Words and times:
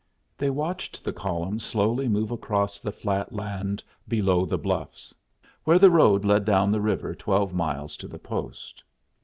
They 0.35 0.49
watched 0.49 1.03
the 1.03 1.13
column 1.13 1.59
slowly 1.59 2.07
move 2.07 2.31
across 2.31 2.79
the 2.79 2.91
flat 2.91 3.33
land 3.33 3.83
below 4.07 4.47
the 4.47 4.57
bluffs, 4.57 5.13
where 5.63 5.77
the 5.77 5.91
road 5.91 6.25
led 6.25 6.43
down 6.43 6.71
the 6.71 6.81
river 6.81 7.13
twelve 7.13 7.53
miles 7.53 7.95
to 7.97 8.07
the 8.07 8.17
post. 8.17 8.81